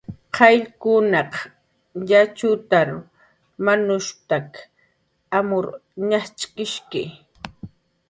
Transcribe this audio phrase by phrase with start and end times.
[0.35, 1.33] "Qayllkunaq
[2.09, 2.89] yatxutar
[3.65, 4.59] manushp""taki
[5.37, 5.65] amur
[6.09, 7.03] ñajch'ishki"